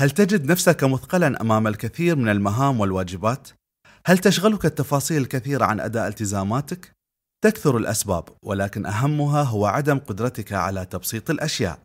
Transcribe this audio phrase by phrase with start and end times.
[0.00, 3.48] هل تجد نفسك مثقلا أمام الكثير من المهام والواجبات؟
[4.06, 6.92] هل تشغلك التفاصيل الكثيرة عن أداء التزاماتك؟
[7.44, 11.80] تكثر الأسباب ولكن أهمها هو عدم قدرتك على تبسيط الأشياء.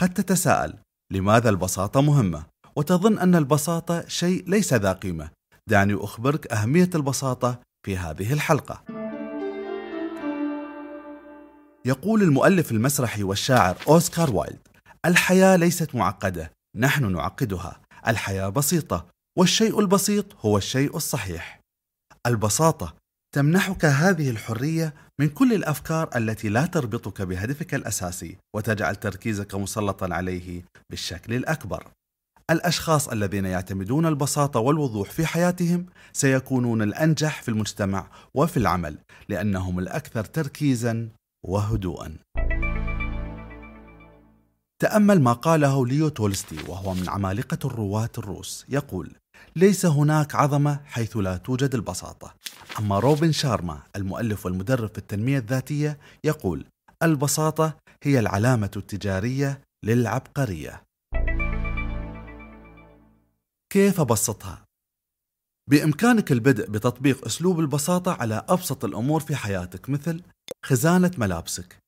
[0.00, 0.74] قد تتساءل
[1.12, 5.30] لماذا البساطة مهمة؟ وتظن أن البساطة شيء ليس ذا قيمة.
[5.70, 8.82] دعني أخبرك أهمية البساطة في هذه الحلقة.
[11.84, 14.68] يقول المؤلف المسرحي والشاعر أوسكار وايلد:
[15.06, 17.80] الحياة ليست معقدة نحن نعقدها.
[18.06, 19.06] الحياة بسيطة
[19.38, 21.60] والشيء البسيط هو الشيء الصحيح.
[22.26, 22.94] البساطة
[23.34, 30.64] تمنحك هذه الحرية من كل الأفكار التي لا تربطك بهدفك الأساسي وتجعل تركيزك مسلطا عليه
[30.90, 31.88] بالشكل الأكبر.
[32.50, 38.98] الأشخاص الذين يعتمدون البساطة والوضوح في حياتهم سيكونون الأنجح في المجتمع وفي العمل
[39.28, 41.08] لأنهم الأكثر تركيزا
[41.46, 42.16] وهدوءا.
[44.82, 49.10] تأمل ما قاله ليو تولستي وهو من عمالقة الرواة الروس يقول
[49.56, 52.34] ليس هناك عظمة حيث لا توجد البساطة.
[52.78, 56.66] أما روبن شارما المؤلف والمدرب في التنمية الذاتية يقول
[57.02, 60.82] البساطة هي العلامة التجارية للعبقرية.
[63.72, 64.64] كيف أبسطها؟
[65.70, 70.22] بإمكانك البدء بتطبيق أسلوب البساطة على أبسط الأمور في حياتك مثل
[70.64, 71.87] خزانة ملابسك.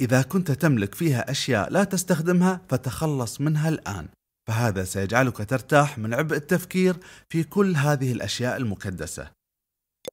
[0.00, 4.08] إذا كنت تملك فيها أشياء لا تستخدمها فتخلص منها الآن.
[4.48, 6.96] فهذا سيجعلك ترتاح من عبء التفكير
[7.30, 9.30] في كل هذه الأشياء المكدسة.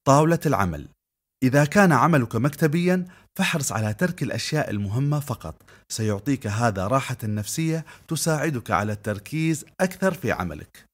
[0.05, 0.87] طاولة العمل.
[1.43, 5.61] إذا كان عملك مكتبيا فاحرص على ترك الأشياء المهمة فقط.
[5.89, 10.85] سيعطيك هذا راحة نفسية تساعدك على التركيز أكثر في عملك.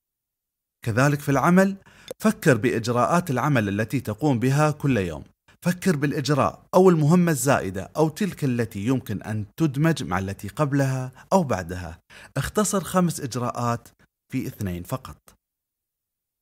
[0.86, 1.76] كذلك في العمل
[2.20, 5.24] فكر بإجراءات العمل التي تقوم بها كل يوم.
[5.68, 11.44] فكر بالإجراء أو المهمة الزائدة أو تلك التي يمكن أن تدمج مع التي قبلها أو
[11.44, 12.00] بعدها.
[12.38, 13.88] اختصر خمس إجراءات
[14.32, 15.18] في اثنين فقط.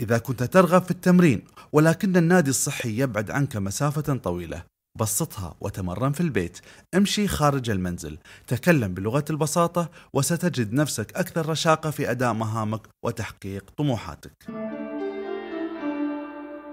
[0.01, 4.63] إذا كنت ترغب في التمرين ولكن النادي الصحي يبعد عنك مسافة طويلة
[4.99, 6.59] بسطها وتمرن في البيت.
[6.95, 8.17] امشي خارج المنزل.
[8.47, 14.33] تكلم بلغة البساطة وستجد نفسك أكثر رشاقة في أداء مهامك وتحقيق طموحاتك.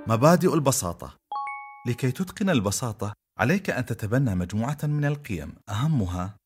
[0.07, 1.22] مبادئ البساطة.
[1.87, 6.37] لكي تتقن البساطة عليك أن تتبنى مجموعة من القيم أهمها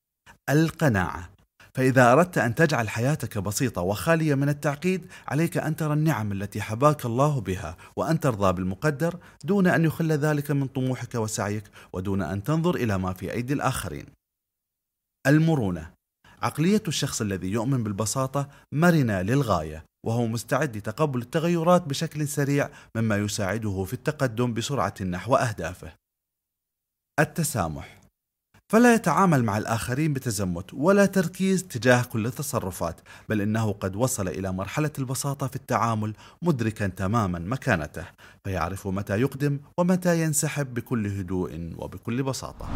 [0.50, 1.30] القناعة.
[1.74, 7.04] فإذا أردت أن تجعل حياتك بسيطة وخالية من التعقيد عليك أن ترى النعم التي حباك
[7.04, 12.74] الله بها وأن ترضى بالمقدر دون أن يخل ذلك من طموحك وسعيك ودون أن تنظر
[12.74, 14.06] إلى ما في أيدي الآخرين.
[15.26, 15.95] المرونة.
[16.42, 23.84] عقلية الشخص الذي يؤمن بالبساطة مرنة للغاية وهو مستعد لتقبل التغيرات بشكل سريع مما يساعده
[23.84, 25.92] في التقدم بسرعة نحو أهدافه.
[27.20, 28.00] التسامح
[28.72, 34.52] فلا يتعامل مع الآخرين بتزمت ولا تركيز تجاه كل التصرفات بل إنه قد وصل إلى
[34.52, 38.06] مرحلة البساطة في التعامل مدركا تماما مكانته
[38.44, 42.68] فيعرف متى يقدم ومتى ينسحب بكل هدوء وبكل بساطة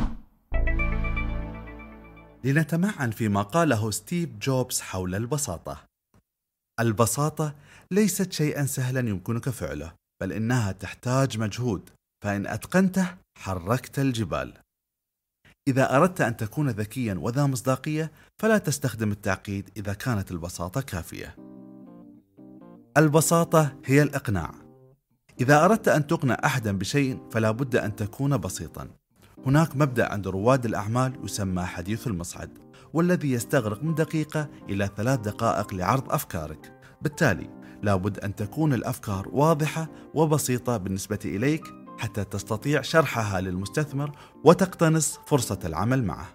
[2.44, 5.84] لنتمعن فيما قاله ستيف جوبز حول البساطة.
[6.80, 7.54] البساطة
[7.90, 9.92] ليست شيئا سهلا يمكنك فعله
[10.22, 11.90] بل إنها تحتاج مجهود
[12.24, 14.54] فإن أتقنته حركت الجبال.
[15.68, 18.12] إذا أردت أن تكون ذكيا وذا مصداقية
[18.42, 21.36] فلا تستخدم التعقيد إذا كانت البساطة كافية.
[22.96, 24.54] البساطة هي الإقناع.
[25.40, 28.99] إذا أردت أن تقنع أحدا بشيء فلا بد أن تكون بسيطا.
[29.46, 32.58] هناك مبدأ عند رواد الأعمال يسمى حديث المصعد
[32.92, 37.50] والذي يستغرق من دقيقة إلى ثلاث دقائق لعرض أفكارك بالتالي
[37.82, 41.64] لابد أن تكون الأفكار واضحة وبسيطة بالنسبة إليك
[41.98, 44.10] حتى تستطيع شرحها للمستثمر
[44.44, 46.26] وتقتنص فرصة العمل معه.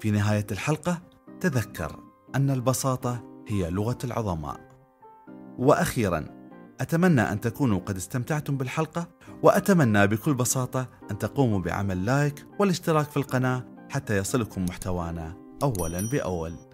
[0.00, 1.02] في نهاية الحلقة
[1.40, 2.00] تذكر
[2.34, 4.60] أن البساطة هي لغة العظماء.
[5.58, 6.39] وأخيرا
[6.80, 9.08] أتمنى أن تكونوا قد استمتعتم بالحلقة
[9.42, 16.69] وأتمنى بكل بساطة أن تقوموا بعمل لايك والاشتراك في القناة حتى يصلكم محتوانا أولا بأول.